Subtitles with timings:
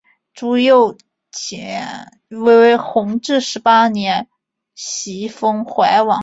[0.33, 0.97] 朱佑
[1.31, 4.27] 棨于弘治十八年
[4.73, 6.19] 袭封淮王。